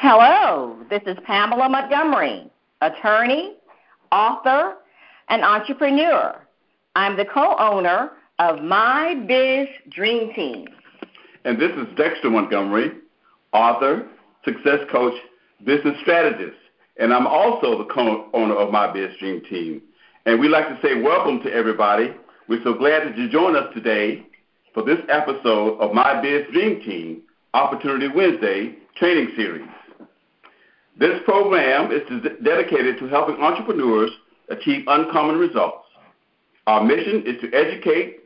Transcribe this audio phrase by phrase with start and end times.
[0.00, 2.48] Hello, this is Pamela Montgomery,
[2.82, 3.56] attorney,
[4.12, 4.76] author,
[5.28, 6.36] and entrepreneur.
[6.94, 10.68] I'm the co-owner of My Biz Dream Team.
[11.44, 12.92] And this is Dexter Montgomery,
[13.52, 14.06] author,
[14.44, 15.14] success coach,
[15.66, 16.56] business strategist.
[16.98, 19.82] And I'm also the co-owner of My Biz Dream Team.
[20.26, 22.14] And we'd like to say welcome to everybody.
[22.48, 24.24] We're so glad that you joined us today
[24.74, 27.22] for this episode of My Biz Dream Team
[27.52, 29.66] Opportunity Wednesday training series.
[30.98, 32.02] This program is
[32.42, 34.10] dedicated to helping entrepreneurs
[34.48, 35.86] achieve uncommon results.
[36.66, 38.16] Our mission is to educate,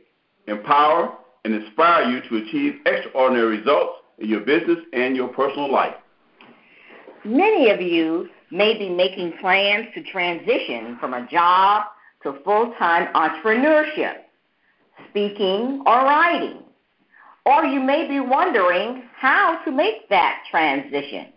[0.47, 1.15] empower,
[1.45, 5.93] and inspire you to achieve extraordinary results in your business and your personal life.
[7.23, 11.83] Many of you may be making plans to transition from a job
[12.23, 14.15] to full time entrepreneurship,
[15.09, 16.63] speaking or writing.
[17.45, 21.27] Or you may be wondering how to make that transition.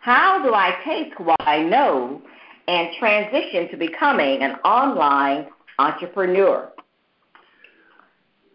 [0.00, 2.22] How do I take what I know
[2.68, 5.46] and transition to becoming an online
[5.78, 6.72] entrepreneur?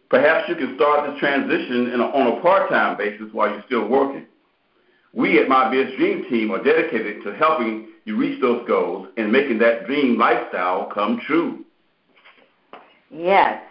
[0.10, 3.88] Perhaps you can start this transition a, on a part time basis while you're still
[3.88, 4.26] working.
[5.14, 9.32] We at My Biz Dream Team are dedicated to helping you reach those goals and
[9.32, 11.64] making that dream lifestyle come true.
[13.12, 13.62] Yes.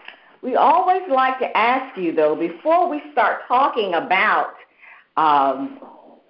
[0.41, 4.53] We always like to ask you, though, before we start talking about
[5.17, 5.79] um,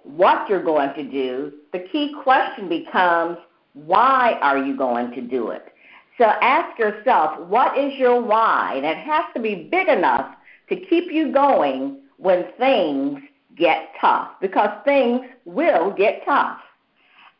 [0.06, 3.38] what you're going to do, the key question becomes
[3.74, 5.72] why are you going to do it?
[6.16, 8.74] So ask yourself, what is your why?
[8.76, 10.34] And it has to be big enough
[10.70, 13.18] to keep you going when things
[13.56, 16.58] get tough, because things will get tough.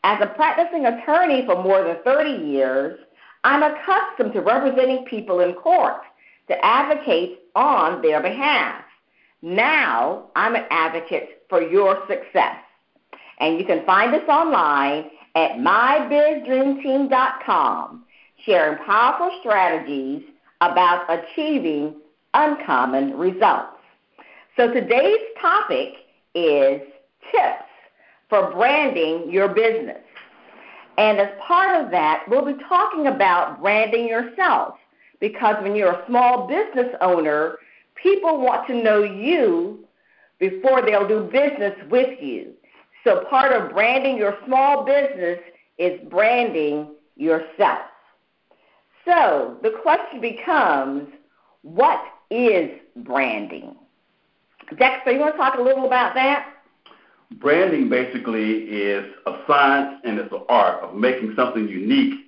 [0.03, 2.99] As a practicing attorney for more than 30 years,
[3.43, 6.01] I'm accustomed to representing people in court
[6.49, 8.83] to advocate on their behalf.
[9.41, 12.57] Now I'm an advocate for your success.
[13.39, 18.03] And you can find us online at mybizdreamteam.com,
[18.43, 20.23] sharing powerful strategies
[20.61, 21.95] about achieving
[22.33, 23.77] uncommon results.
[24.55, 25.97] So today's topic
[26.33, 26.81] is
[27.31, 27.65] tips
[28.29, 30.01] for branding your business.
[30.97, 34.75] And as part of that, we'll be talking about branding yourself
[35.19, 37.57] because when you're a small business owner,
[38.01, 39.85] people want to know you
[40.39, 42.53] before they'll do business with you.
[43.03, 45.39] So part of branding your small business
[45.77, 47.79] is branding yourself.
[49.05, 51.07] So the question becomes,
[51.61, 53.75] what is branding?
[54.77, 56.53] Dexter, you want to talk a little about that?
[57.39, 62.25] Branding basically is a science and it's an art of making something unique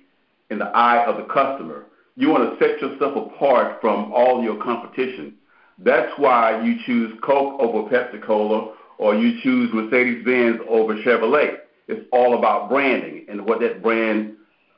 [0.50, 1.86] in the eye of the customer
[2.20, 5.34] you want to set yourself apart from all your competition.
[5.82, 11.56] That's why you choose Coke over Pepsi Cola or you choose Mercedes Benz over Chevrolet.
[11.88, 14.34] It's all about branding and what that brand,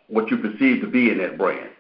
[0.07, 1.71] what you perceive to be in that brand.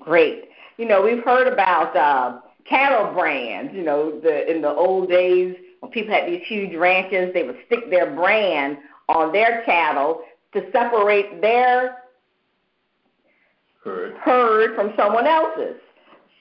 [0.00, 0.48] Great.
[0.76, 3.74] You know, we've herd about uh, cattle brands.
[3.74, 7.58] You know, the in the old days when people had these huge ranches, they would
[7.66, 8.78] stick their brand
[9.08, 10.22] on their cattle
[10.52, 12.04] to separate their
[13.84, 14.16] herd.
[14.18, 15.80] heard from someone else's.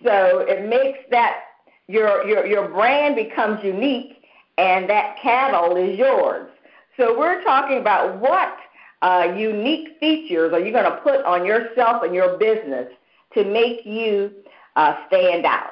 [0.04, 1.47] So it makes that
[1.88, 4.24] your your your brand becomes unique,
[4.58, 6.50] and that cattle is yours.
[6.98, 8.58] So we're talking about what
[9.02, 12.92] uh, unique features are you going to put on yourself and your business
[13.34, 14.32] to make you
[14.76, 15.72] uh, stand out.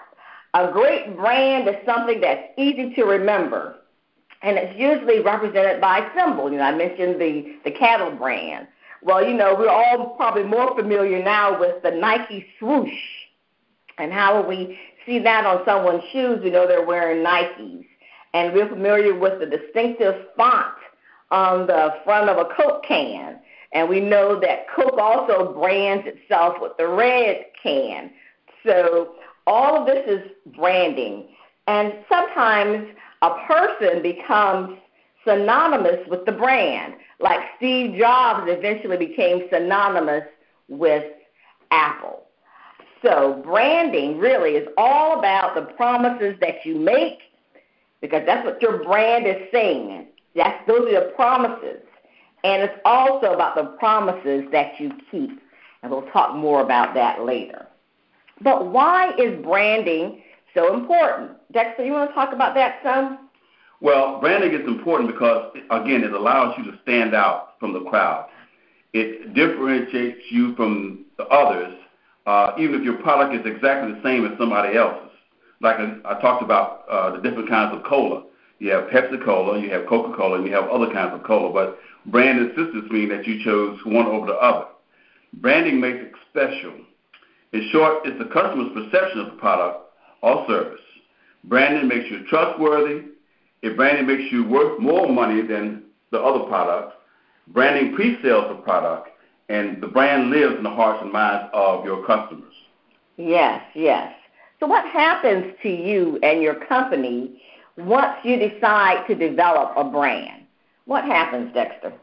[0.54, 3.76] A great brand is something that's easy to remember,
[4.42, 6.50] and it's usually represented by symbol.
[6.52, 8.68] You know, I mentioned the the cattle brand.
[9.02, 13.25] Well, you know, we're all probably more familiar now with the Nike swoosh.
[13.98, 17.86] And how we see that on someone's shoes, we know they're wearing Nikes.
[18.34, 20.76] And we're familiar with the distinctive font
[21.32, 23.40] on the front of a Coke can.
[23.72, 28.12] And we know that Coke also brands itself with the red can.
[28.66, 29.16] So
[29.48, 31.30] all of this is branding.
[31.68, 32.90] And sometimes
[33.22, 34.78] a person becomes
[35.26, 40.24] synonymous with the brand like Steve Jobs eventually became synonymous
[40.68, 41.06] with
[41.72, 42.25] Apple.
[43.06, 47.20] So, branding really is all about the promises that you make
[48.02, 50.08] because that's what your brand is saying.
[50.36, 51.82] That's, those are the promises.
[52.44, 55.40] And it's also about the promises that you keep.
[55.84, 57.68] And we'll talk more about that later.
[58.42, 60.22] But why is branding
[60.56, 61.32] so important?
[61.52, 63.30] Dexter, you want to talk about that some?
[63.82, 68.30] Well, branding is important because, again, it allows you to stand out from the crowd.
[68.94, 71.74] It differentiates you from the others,
[72.26, 75.12] uh, even if your product is exactly the same as somebody else's.
[75.62, 78.24] Like I, I talked about uh, the different kinds of cola.
[78.60, 81.52] You have Pepsi Cola, you have Coca Cola, and you have other kinds of cola.
[81.52, 84.68] But brand and sisters mean that you chose one over the other.
[85.34, 86.74] Branding makes it special.
[87.52, 89.92] In short, it's the customer's perception of the product
[90.22, 90.80] or service.
[91.44, 93.08] Branding makes you trustworthy.
[93.62, 96.94] If branding makes you worth more money than the other product,
[97.48, 99.10] branding pre-sales the product,
[99.50, 102.54] and the brand lives in the hearts and minds of your customers.
[103.18, 104.14] Yes, yes.
[104.60, 107.42] So, what happens to you and your company
[107.78, 110.44] once you decide to develop a brand?
[110.86, 111.94] What happens, Dexter?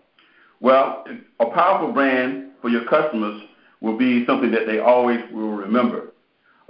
[0.61, 1.05] Well,
[1.41, 3.43] a powerful brand for your customers
[3.81, 6.13] will be something that they always will remember.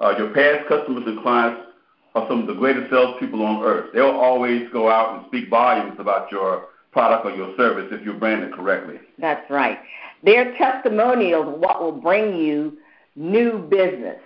[0.03, 1.63] Uh, your past customers and clients
[2.15, 3.91] are some of the greatest salespeople on earth.
[3.93, 8.13] They'll always go out and speak volumes about your product or your service if you
[8.15, 8.99] brand it correctly.
[9.19, 9.79] That's right.
[10.23, 12.79] Their testimonials what will bring you
[13.17, 14.21] new business.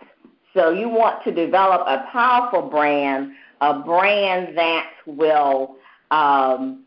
[0.54, 5.76] So you want to develop a powerful brand, a brand that will
[6.10, 6.84] um,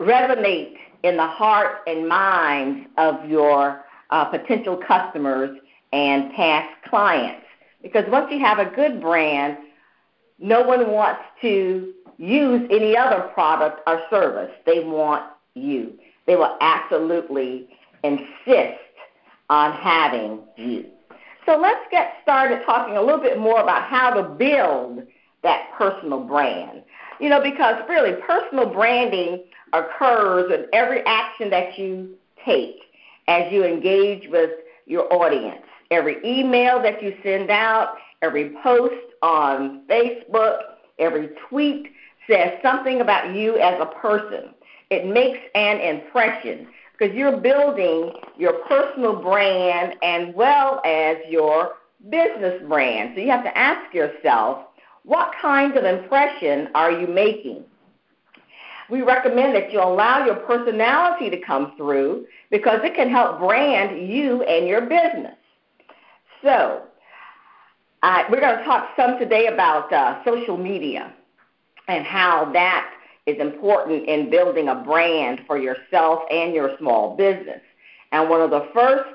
[0.00, 5.56] resonate in the heart and minds of your uh, potential customers
[5.92, 7.44] and past clients.
[7.82, 9.58] Because once you have a good brand,
[10.38, 14.50] no one wants to use any other product or service.
[14.64, 15.24] They want
[15.54, 15.94] you.
[16.26, 17.68] They will absolutely
[18.06, 18.80] insist
[19.50, 20.86] on having you.
[21.46, 25.02] So let's get started talking a little bit more about how to build
[25.42, 26.82] that personal brand.
[27.20, 32.76] You know, because really personal branding occurs in every action that you take
[33.28, 34.50] as you engage with
[34.86, 35.62] your audience.
[35.90, 40.58] Every email that you send out, every post on Facebook,
[40.98, 41.88] every tweet
[42.28, 44.50] says something about you as a person.
[44.90, 46.68] It makes an impression
[46.98, 51.74] because you're building your personal brand as well as your
[52.10, 53.12] business brand.
[53.14, 54.66] So you have to ask yourself,
[55.04, 57.64] what kind of impression are you making?
[58.90, 64.08] We recommend that you allow your personality to come through because it can help brand
[64.08, 65.34] you and your business.
[66.42, 66.82] So,
[68.02, 71.12] uh, we're going to talk some today about uh, social media
[71.88, 72.92] and how that
[73.26, 77.60] is important in building a brand for yourself and your small business.
[78.12, 79.08] And one of the first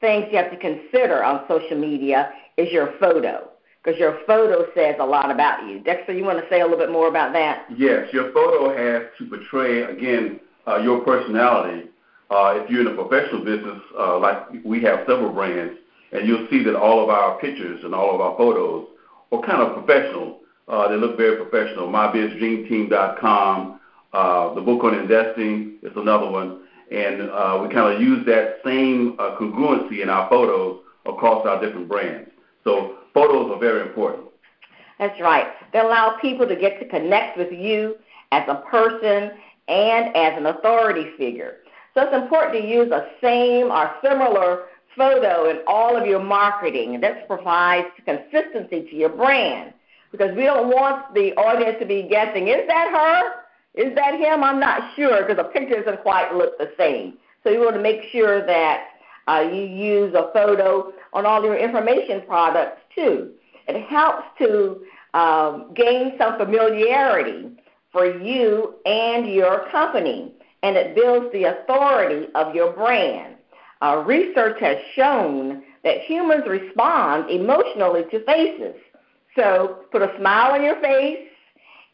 [0.00, 3.48] things you have to consider on social media is your photo
[3.82, 5.80] because your photo says a lot about you.
[5.80, 7.66] Dexter, you want to say a little bit more about that?
[7.76, 11.88] Yes, your photo has to portray, again, uh, your personality.
[12.30, 15.78] Uh, if you're in a professional business, uh, like we have several brands,
[16.12, 18.88] and you'll see that all of our pictures and all of our photos
[19.32, 20.40] are kind of professional.
[20.68, 21.88] Uh, they look very professional.
[21.88, 23.80] MyBizDreamTeam.com,
[24.12, 28.58] uh, the book on investing is another one, and uh, we kind of use that
[28.64, 32.30] same uh, congruency in our photos across our different brands.
[32.64, 34.24] So photos are very important.
[34.98, 35.46] That's right.
[35.72, 37.96] They allow people to get to connect with you
[38.32, 39.30] as a person
[39.68, 41.58] and as an authority figure.
[41.94, 44.66] So it's important to use a same or similar
[44.96, 49.72] photo in all of your marketing, that provides consistency to your brand.
[50.12, 53.44] Because we don't want the audience to be guessing, is that her?
[53.74, 54.42] Is that him?
[54.42, 57.18] I'm not sure because the picture doesn't quite look the same.
[57.44, 58.88] So you want to make sure that
[59.28, 63.32] uh, you use a photo on all your information products too.
[63.68, 64.82] It helps to
[65.14, 67.50] um, gain some familiarity
[67.92, 70.32] for you and your company,
[70.62, 73.36] and it builds the authority of your brand.
[73.80, 78.74] Uh, research has shown that humans respond emotionally to faces.
[79.38, 81.28] So put a smile on your face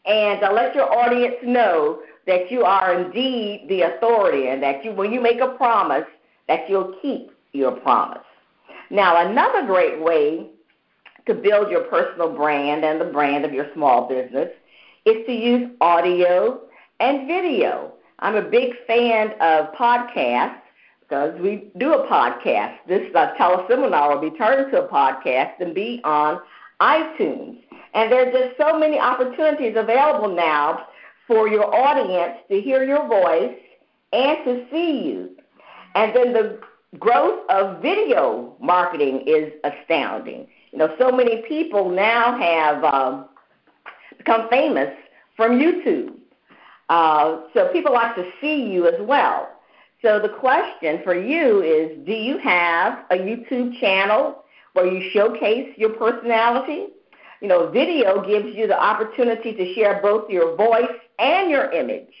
[0.05, 4.91] and uh, let your audience know that you are indeed the authority and that you,
[4.91, 6.05] when you make a promise,
[6.47, 8.23] that you'll keep your promise.
[8.89, 10.47] Now, another great way
[11.27, 14.49] to build your personal brand and the brand of your small business
[15.05, 16.61] is to use audio
[16.99, 17.93] and video.
[18.19, 20.61] I'm a big fan of podcasts
[21.01, 22.77] because we do a podcast.
[22.87, 26.39] This uh, teleseminar will be turned to a podcast and be on
[26.81, 27.57] iTunes.
[27.93, 30.87] And there are just so many opportunities available now
[31.27, 33.55] for your audience to hear your voice
[34.13, 35.35] and to see you.
[35.95, 36.59] And then the
[36.99, 40.47] growth of video marketing is astounding.
[40.71, 43.25] You know, so many people now have um,
[44.17, 44.93] become famous
[45.35, 46.13] from YouTube.
[46.89, 49.49] Uh, so people like to see you as well.
[50.01, 54.43] So the question for you is, do you have a YouTube channel
[54.75, 56.87] where you showcase your personality?
[57.41, 62.13] You know, video gives you the opportunity to share both your voice and your image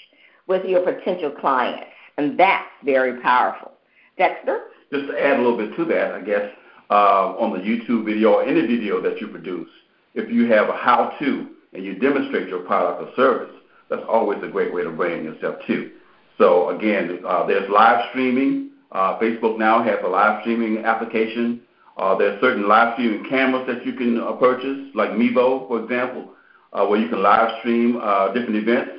[0.47, 3.73] with your potential clients, and that's very powerful.
[4.17, 4.67] Dexter?
[4.91, 6.49] Just to add a little bit to that, I guess,
[6.89, 9.69] uh, on the YouTube video or any video that you produce,
[10.13, 13.53] if you have a how-to and you demonstrate your product or service,
[13.89, 15.91] that's always a great way to brand yourself too.
[16.37, 18.69] So again, uh, there's live streaming.
[18.91, 21.61] Uh, Facebook now has a live streaming application.
[21.97, 26.29] Uh, are certain live streaming cameras that you can uh, purchase, like Mevo, for example,
[26.73, 28.91] uh, where you can live stream uh, different events.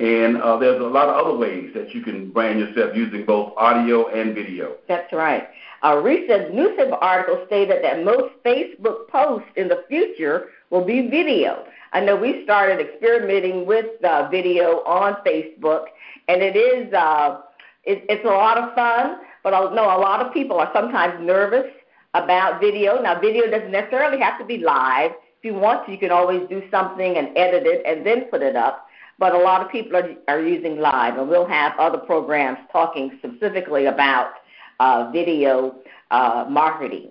[0.00, 3.52] And uh, there's a lot of other ways that you can brand yourself using both
[3.56, 4.76] audio and video.
[4.86, 5.48] That's right.
[5.82, 11.64] A recent newspaper article stated that most Facebook posts in the future will be video.
[11.92, 15.86] I know we started experimenting with uh, video on Facebook,
[16.28, 17.40] and it is uh,
[17.84, 19.18] it, it's a lot of fun.
[19.42, 21.66] But I know a lot of people are sometimes nervous
[22.14, 23.00] about video.
[23.00, 25.12] Now, video doesn't necessarily have to be live.
[25.38, 28.42] If you want to, you can always do something and edit it and then put
[28.42, 28.88] it up
[29.18, 33.18] but a lot of people are, are using live, and we'll have other programs talking
[33.18, 34.34] specifically about
[34.80, 35.76] uh, video
[36.10, 37.10] uh, marketing.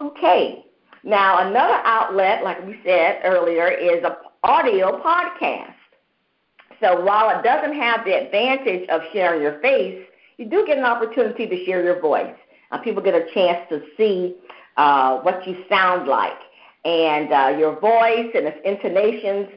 [0.00, 0.66] Okay,
[1.04, 5.72] now another outlet, like we said earlier, is an audio podcast.
[6.82, 10.04] So while it doesn't have the advantage of sharing your face,
[10.36, 12.34] you do get an opportunity to share your voice.
[12.70, 14.36] Uh, people get a chance to see
[14.76, 16.38] uh, what you sound like,
[16.84, 19.48] and uh, your voice and its intonations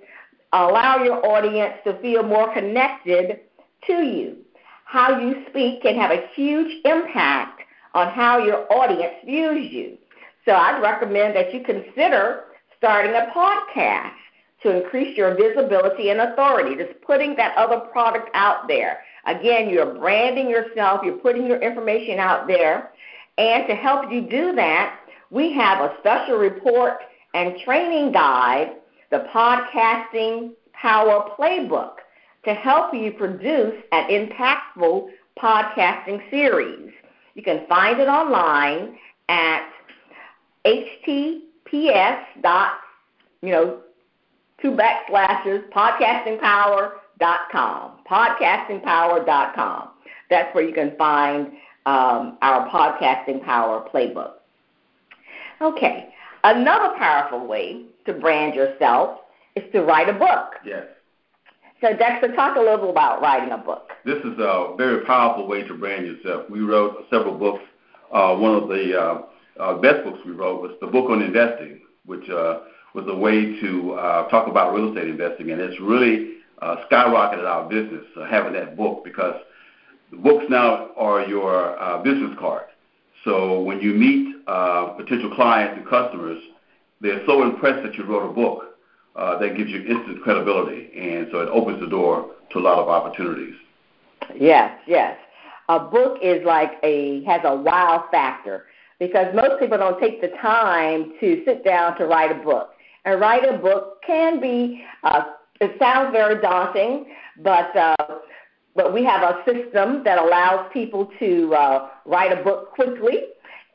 [0.54, 3.42] allow your audience to feel more connected
[3.86, 4.38] to you.
[4.86, 7.62] How you speak can have a huge impact
[7.94, 9.98] on how your audience views you.
[10.46, 12.46] So I'd recommend that you consider
[12.78, 14.14] starting a podcast
[14.64, 19.00] to increase your visibility and authority, just putting that other product out there.
[19.26, 22.92] Again, you're branding yourself, you're putting your information out there.
[23.38, 25.00] And to help you do that,
[25.30, 27.00] we have a special report
[27.34, 28.76] and training guide
[29.12, 31.96] the Podcasting Power Playbook
[32.46, 36.92] to help you produce an impactful podcasting series.
[37.36, 38.98] You can find it online
[39.30, 39.70] at
[40.66, 42.74] https dot
[43.42, 43.80] you know
[44.62, 49.90] two backslashes podcastingpower.com podcastingpower.com
[50.30, 51.48] that's where you can find
[51.86, 54.34] um, our podcasting power playbook
[55.62, 56.10] okay
[56.44, 59.20] another powerful way to brand yourself
[59.56, 60.56] is to write a book.
[60.66, 60.86] Yes.
[61.82, 63.92] So, Dexter, talk a little about writing a book.
[64.06, 66.50] This is a very powerful way to brand yourself.
[66.50, 67.64] We wrote several books.
[68.12, 69.22] Uh, one of the uh,
[69.62, 72.60] uh, best books we wrote was the book on investing, which uh,
[72.94, 77.46] was a way to uh, talk about real estate investing, and it's really uh, skyrocketed
[77.46, 79.36] our business uh, having that book because
[80.12, 82.64] the books now are your uh, business card.
[83.24, 86.42] So when you meet uh, potential clients and customers,
[87.02, 88.78] they're so impressed that you wrote a book
[89.16, 92.80] uh, that gives you instant credibility, and so it opens the door to a lot
[92.80, 93.56] of opportunities.
[94.36, 95.18] Yes, yes.
[95.70, 98.66] A book is like a has a wow factor
[99.00, 102.72] because most people don't take the time to sit down to write a book.
[103.06, 105.24] And write a book can be uh,
[105.62, 107.06] it sounds very daunting,
[107.38, 107.96] but uh,
[108.76, 113.20] but we have a system that allows people to uh, write a book quickly.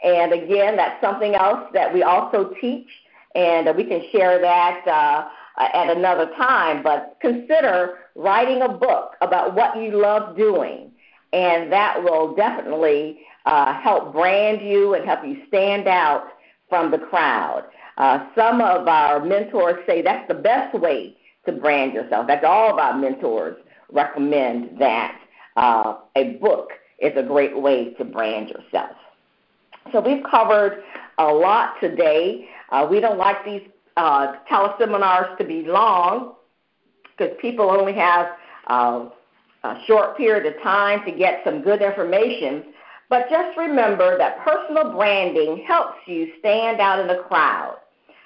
[0.02, 2.88] And again, that's something else that we also teach
[3.34, 5.28] and we can share that uh,
[5.58, 6.82] at another time.
[6.82, 10.92] But consider writing a book about what you love doing,
[11.32, 16.28] and that will definitely uh, help brand you and help you stand out
[16.68, 17.64] from the crowd.
[17.96, 22.26] Uh, some of our mentors say that's the best way to brand yourself.
[22.26, 23.56] That's all of our mentors
[23.92, 25.20] recommend that
[25.56, 28.96] uh, a book is a great way to brand yourself.
[29.92, 30.82] So we've covered
[31.18, 32.48] a lot today.
[32.70, 33.62] Uh, we don't like these
[33.96, 36.34] uh, teleseminars to be long
[37.16, 38.26] because people only have
[38.66, 39.08] uh,
[39.62, 42.64] a short period of time to get some good information.
[43.08, 47.76] But just remember that personal branding helps you stand out in the crowd.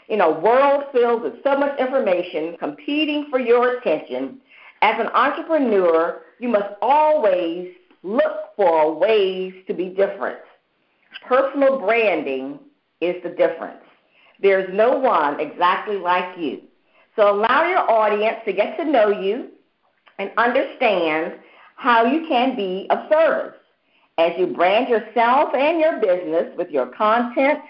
[0.08, 4.38] In a world filled with so much information competing for your attention,
[4.80, 7.68] as an entrepreneur, you must always
[8.02, 10.38] look for ways to be different.
[11.26, 12.58] Personal branding
[13.00, 13.82] is the difference.
[14.40, 16.62] There's no one exactly like you.
[17.16, 19.48] So allow your audience to get to know you
[20.18, 21.34] and understand
[21.76, 23.54] how you can be of service.
[24.18, 27.60] As you brand yourself and your business with your content,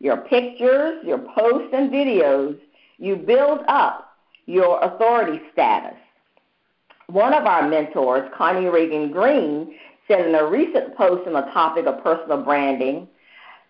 [0.00, 2.58] your pictures, your posts, and videos,
[2.98, 5.96] you build up your authority status.
[7.08, 9.74] One of our mentors, Connie Ragen Green,
[10.06, 13.08] said in a recent post on the topic of personal branding,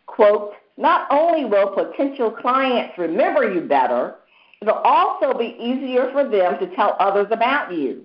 [0.07, 4.15] quote, not only will potential clients remember you better,
[4.61, 8.05] it'll also be easier for them to tell others about you.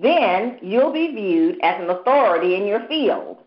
[0.00, 3.38] Then you'll be viewed as an authority in your field,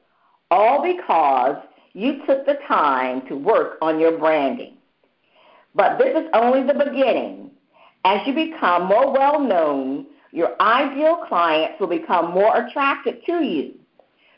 [0.50, 1.58] all because
[1.94, 4.76] you took the time to work on your branding.
[5.76, 7.52] But this is only the beginning.
[8.06, 13.74] As you become more well known, your ideal clients will become more attracted to you.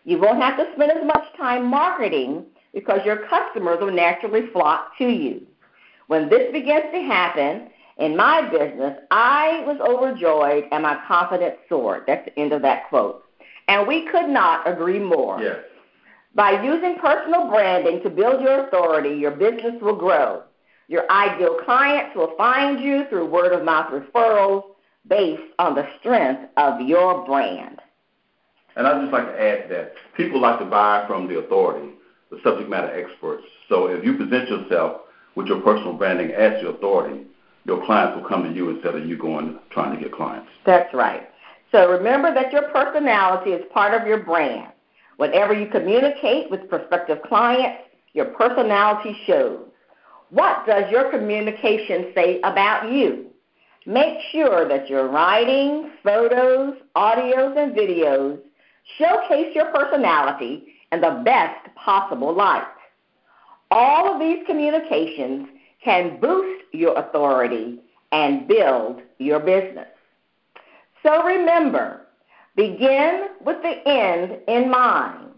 [0.03, 4.98] You won't have to spend as much time marketing because your customers will naturally flock
[4.98, 5.46] to you.
[6.08, 12.03] When this begins to happen in my business, I was overjoyed and my confidence soared.
[12.08, 13.24] That's the end of that quote.
[13.67, 15.41] And we could not agree more.
[15.41, 15.60] Yes.
[16.34, 20.44] By using personal branding to build your authority, your business will grow.
[20.88, 24.64] Your ideal clients will find you through word of mouth referrals
[25.08, 27.80] based on the strength of your brand.
[28.76, 29.94] And I'd just like to add that.
[30.16, 31.94] People like to buy from the authority,
[32.30, 33.44] the subject matter experts.
[33.68, 35.02] So if you present yourself
[35.36, 37.26] with your personal branding as your authority,
[37.66, 40.50] your clients will come to you instead of you going trying to get clients.
[40.66, 41.30] That's right.
[41.72, 44.72] So remember that your personality is part of your brand.
[45.18, 49.60] Whenever you communicate with prospective clients, your personality shows.
[50.30, 53.27] What does your communication say about you?
[53.86, 58.39] Make sure that your writing, photos, audios, and videos
[58.98, 62.68] showcase your personality in the best possible light.
[63.72, 65.48] All of these communications
[65.84, 67.80] can boost your authority
[68.12, 69.88] and build your business.
[71.03, 72.08] So remember,
[72.55, 75.29] begin with the end in mind.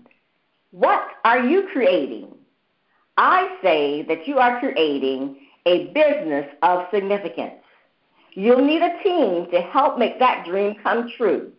[0.71, 2.29] What are you creating?
[3.17, 7.61] I say that you are creating a business of significance.
[8.33, 11.51] You'll need a team to help make that dream come true.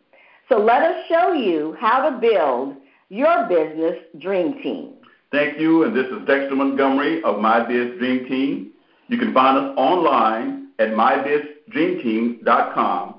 [0.48, 2.74] So let us show you how to build
[3.08, 4.94] your business dream team.
[5.30, 8.72] Thank you, and this is Dexter Montgomery of My Biz Dream Team.
[9.08, 13.13] You can find us online at mybizdreamteam.com,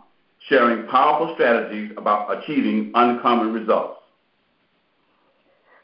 [0.50, 4.00] sharing powerful strategies about achieving uncommon results.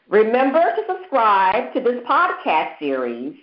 [0.08, 3.34] Remember to subscribe to this podcast series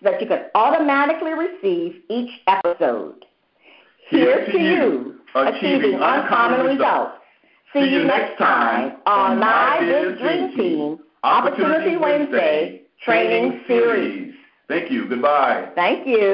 [0.00, 3.24] so that you can automatically receive each episode.
[4.08, 7.12] Here's to you, achieving uncommon results.
[7.72, 14.34] See you next time on My Biz Dream Team Opportunity Wednesday Training Series.
[14.68, 15.08] Thank you.
[15.08, 15.70] Goodbye.
[15.74, 16.18] Thank you.